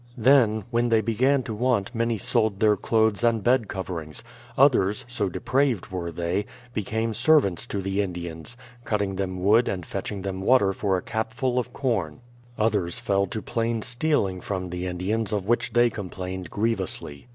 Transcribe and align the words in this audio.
Then, 0.17 0.63
when 0.71 0.89
they 0.89 1.01
began 1.01 1.43
to 1.43 1.53
want 1.53 1.93
many 1.93 2.17
sold 2.17 2.59
their 2.59 2.75
clothes 2.75 3.23
and 3.23 3.43
bed 3.43 3.67
coverings; 3.67 4.23
others,— 4.57 5.05
so 5.07 5.29
depraved 5.29 5.91
were 5.91 6.11
they,— 6.11 6.47
became 6.73 7.13
serv 7.13 7.45
ants 7.45 7.67
to 7.67 7.83
the 7.83 8.01
Indians, 8.01 8.57
cutting 8.83 9.15
them 9.15 9.43
wood 9.43 9.67
and 9.67 9.85
fetching 9.85 10.23
them 10.23 10.41
water 10.41 10.73
for 10.73 10.97
a 10.97 11.03
capfull 11.03 11.59
of 11.59 11.71
corn; 11.71 12.21
others 12.57 12.97
fell 12.97 13.27
to 13.27 13.43
plain 13.43 13.83
stealing 13.83 14.41
from 14.41 14.71
the 14.71 14.87
Indians 14.87 15.31
of 15.31 15.45
which 15.45 15.71
they 15.71 15.91
complained 15.91 16.49
grievously. 16.49 17.27